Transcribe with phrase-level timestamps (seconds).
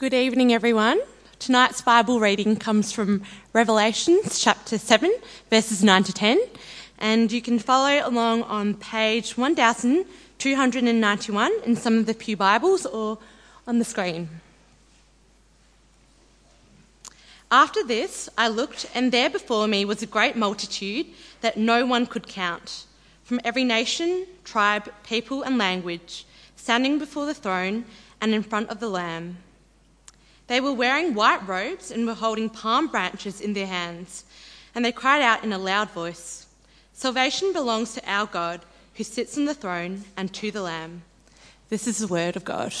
[0.00, 0.98] Good evening, everyone.
[1.38, 5.14] Tonight's Bible reading comes from Revelations chapter 7,
[5.50, 6.40] verses 9 to 10,
[6.98, 13.18] and you can follow along on page 1291 in some of the Pew Bibles or
[13.66, 14.30] on the screen.
[17.50, 21.08] After this, I looked, and there before me was a great multitude
[21.42, 22.86] that no one could count,
[23.22, 26.24] from every nation, tribe, people, and language,
[26.56, 27.84] standing before the throne
[28.18, 29.36] and in front of the Lamb.
[30.50, 34.24] They were wearing white robes and were holding palm branches in their hands,
[34.74, 36.46] and they cried out in a loud voice
[36.92, 38.62] Salvation belongs to our God,
[38.94, 41.02] who sits on the throne, and to the Lamb.
[41.68, 42.74] This is the word of God.